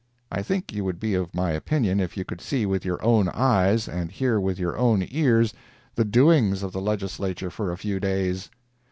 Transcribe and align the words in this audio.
I 0.31 0.41
think 0.41 0.73
you 0.73 0.83
would 0.83 0.99
be 0.99 1.13
of 1.13 1.35
my 1.35 1.51
opinion 1.51 1.99
if 1.99 2.17
you 2.17 2.25
could 2.25 2.41
see 2.41 2.65
with 2.65 2.83
your 2.83 2.99
own 3.03 3.29
eyes, 3.29 3.87
and 3.87 4.11
hear 4.11 4.39
with 4.39 4.57
your 4.57 4.75
own 4.75 5.05
ears, 5.11 5.53
the 5.93 6.03
doings 6.05 6.63
of 6.63 6.71
the 6.71 6.81
Legislature 6.81 7.51
for 7.51 7.71
a 7.71 7.77
few 7.77 7.99
days. 7.99 8.49